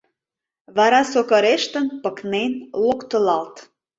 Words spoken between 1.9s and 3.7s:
пыкнен, локтылалт